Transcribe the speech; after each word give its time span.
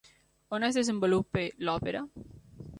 On 0.57 0.65
es 0.67 0.79
desenvolupa 0.79 1.45
l'òpera? 1.69 2.05